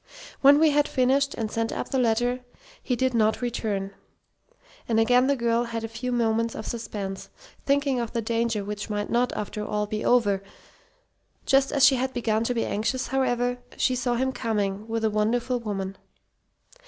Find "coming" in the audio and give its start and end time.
14.31-14.87